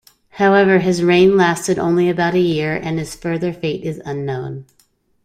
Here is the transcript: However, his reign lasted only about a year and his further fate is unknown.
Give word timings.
However, 0.29 0.79
his 0.79 1.03
reign 1.03 1.37
lasted 1.37 1.77
only 1.77 2.09
about 2.09 2.33
a 2.33 2.39
year 2.39 2.75
and 2.75 2.97
his 2.97 3.13
further 3.15 3.53
fate 3.53 3.83
is 3.83 4.01
unknown. 4.03 4.65